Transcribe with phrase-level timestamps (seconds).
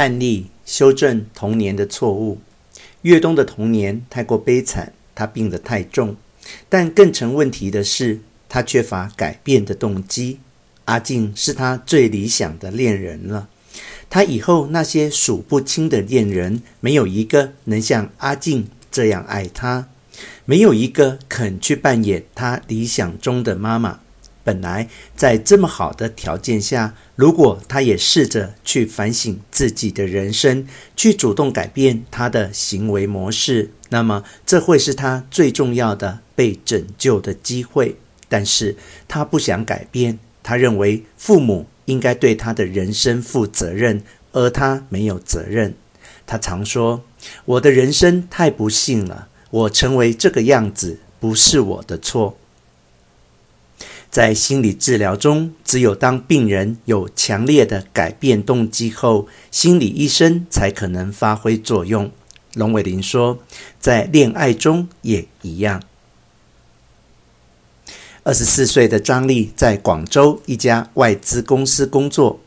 [0.00, 2.38] 案例修正童年的错误。
[3.02, 6.16] 越冬的童年太过悲惨，他病得太重，
[6.70, 10.38] 但更成问题的是，他缺乏改变的动机。
[10.86, 13.50] 阿静是他最理想的恋人了，
[14.08, 19.86] 他以后那些数不清的恋人，没有一个能像阿静这样爱他，
[20.46, 24.00] 没有一个肯去扮演他理想中的妈妈。
[24.42, 30.66] 本来在这么好的条件下，如果他也试着去反省自己的人生，
[30.96, 37.96] 去主动改变他的行为模式，那么这会是他最重要的被拯救的机会。
[38.28, 38.76] 但是
[39.08, 44.02] 他不想改变，他认为父母应该对他的人生负责任，
[44.32, 45.74] 而他没有责任。
[46.26, 47.02] 他常说
[47.44, 52.36] ：“我的人生太不幸了，我成为这个样子不是我的错。”
[54.10, 62.10] 在心理治疗中，只有当病人有强烈的改变动机后，心理医生才可能发挥作用。
[62.54, 63.38] 龙伟林说，
[63.78, 65.80] 在恋爱中也一样。
[68.24, 72.40] 二十四岁的张丽在广州一家外资公司工作，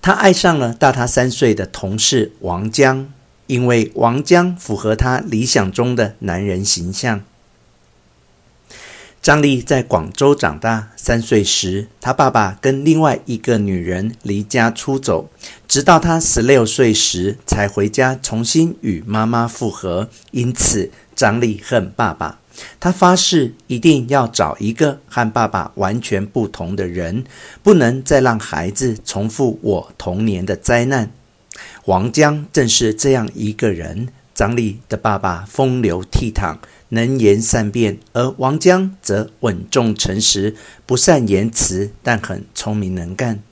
[0.00, 3.12] 她爱上了大她三岁的同事王江，
[3.46, 7.22] 因为王江符合她理想中的男人形象。
[9.28, 15.28] 张丽在广州长大，三岁时，她爸爸跟另外一个女人离家出走，
[15.66, 20.08] 直到她十六岁时才回家重新与妈妈复合。
[20.30, 22.40] 因此，张丽恨爸爸，
[22.80, 27.24] 她发誓一定要找一个和爸爸完全不同的人，
[27.62, 31.10] 不能再让孩子重复我童年的灾难。
[31.84, 34.08] 王江正是这样一个人。
[34.38, 36.58] 张莉的爸爸风流倜傥。
[36.90, 40.54] 能言善辩，而王江则稳重诚实，
[40.86, 43.42] 不善言辞，但很聪明能干。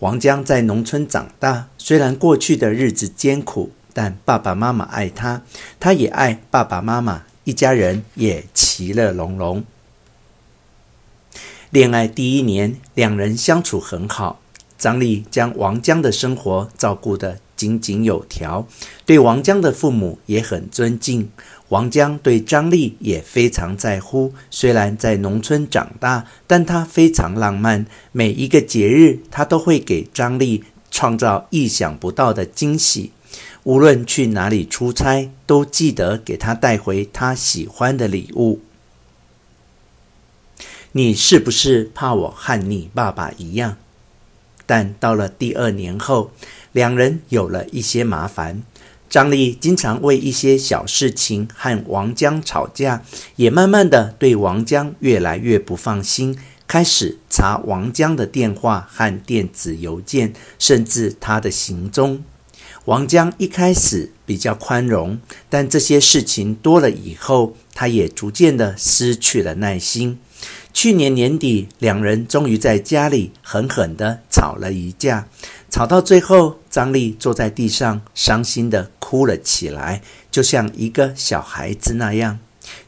[0.00, 5.40] 王江在农村长大，虽然过去的日子艰苦，但爸爸妈妈爱他，
[5.80, 9.64] 他也爱爸爸妈妈，一家人也其乐融融。
[11.70, 14.42] 恋爱第一年，两人相处很好，
[14.76, 18.66] 张丽将王江的生活照顾得井井有条，
[19.04, 21.28] 对王江的父母也很尊敬。
[21.68, 27.84] 王江对张丽也非常在乎，虽然在农村长大，但他非常浪漫。
[28.12, 33.10] 每一个节日，他都会给张丽创造意想不到的惊喜。
[33.64, 38.60] 无论去哪里出差，都记得给他带回他喜欢的礼物。
[40.92, 43.76] 你是不是怕我和你爸爸一样？
[44.68, 46.30] 但到了第二年后，
[46.72, 48.62] 两人有了一些麻烦。
[49.08, 53.02] 张丽经常为一些小事情和王江吵架，
[53.36, 62.22] 也慢慢的对王江越来越不放心，开始查王江的电话和电子邮件，甚至他的行踪。
[62.84, 65.18] 王江一开始比较宽容，
[65.48, 70.18] 但这些事情多了以后，他也逐渐的失去了耐心。
[70.72, 75.26] 去年年底，两人终于在家里狠狠的吵了一架。
[75.68, 82.38] 吵到最后，张丽坐在地上，伤心地哭了起来，就像一个小孩子那样。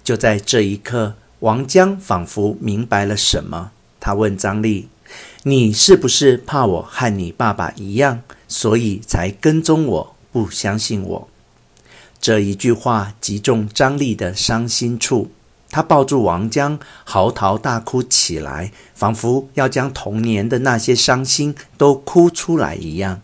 [0.05, 4.89] 就在这一刻，王江仿佛明白了什么，他问张丽
[5.43, 11.29] ：“你是不是怕我和你爸爸一样，所以才跟踪我，不相信我？”
[12.21, 15.31] 这一句话击中张丽的伤心处。
[15.71, 23.23] 他抱住王江，嚎啕大哭起来，仿佛要将童年的那些伤心都哭出来一样。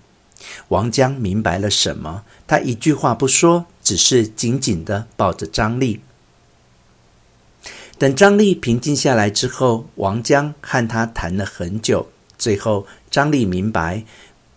[0.69, 2.23] 王江明白了什么？
[2.47, 6.01] 他一句话不说，只是紧紧地抱着张丽。
[7.99, 12.09] 等张丽平静下来之后，王江和他谈了很久。
[12.39, 14.05] 最后，张丽明白。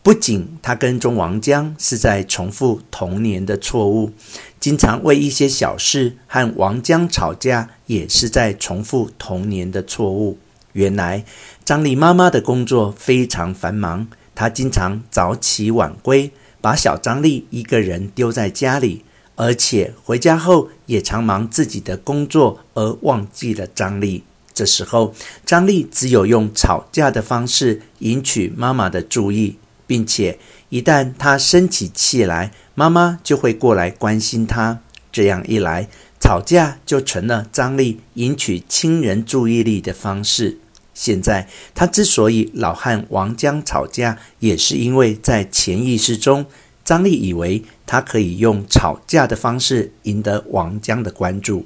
[0.10, 4.12] 不仅他跟踪王江是在重复童年的错误，
[4.60, 10.40] 经常为一些小事和王江吵架，也是在重复童年的错误。
[10.74, 11.24] 原来
[11.64, 19.06] 张丽妈妈的工作非常繁忙，她经常早起晚归，把小张丽一个人丢在家里，
[19.36, 24.24] 而且回家后也常忙自己的工作，而忘记了张丽。
[24.56, 25.14] 这时候，
[25.46, 29.59] 张丽只有用吵架的方式引起妈妈的注意。
[29.90, 30.38] 并且，
[30.70, 34.82] 一旦他生起气来，妈妈就会过来关心他。
[35.12, 35.88] 这样一来，
[36.20, 40.60] 吵架就成了张丽引起亲人注意力的方式。
[40.94, 46.46] 现在，他之所以老和王江吵架，也是因为在潜意识中，
[46.86, 51.66] 张丽以为他可以用吵架的方式赢得王江的关注。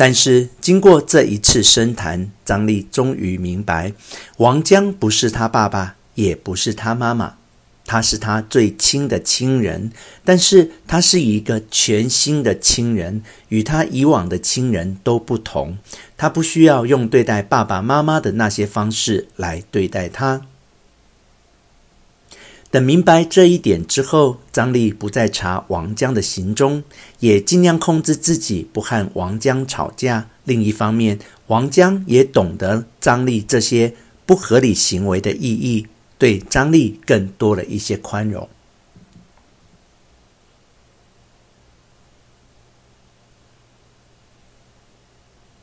[0.00, 3.92] 但是经过这一次深谈，张丽终于明白，
[4.38, 7.34] 王江不是他爸爸，也不是他妈妈，
[7.84, 9.92] 他是他最亲的亲人，
[10.24, 15.76] 但是他是一个全新的亲人，与他以往的亲人都不同。
[16.16, 20.46] 他不需要用对待爸爸妈妈的那些方式来对待他。
[22.70, 26.84] 等明白这一点之后，张丽不再查王江的行踪，
[27.18, 30.28] 也尽量控制自己不和王江吵架。
[30.44, 31.18] 另一方面，
[31.48, 33.92] 王江也懂得张丽这些
[34.24, 38.48] 不合理行为的意义，对张丽更多了一些宽容。